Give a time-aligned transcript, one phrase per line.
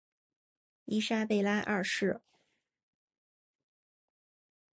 [0.85, 2.21] 伊莎贝拉二世。